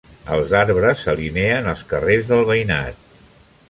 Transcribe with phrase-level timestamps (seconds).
[0.37, 3.09] Els arbres s'alineen als carrers del veïnat.